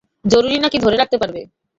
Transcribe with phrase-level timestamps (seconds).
[0.25, 1.41] জরুরী নাকি ধরে রাখতে পারবে?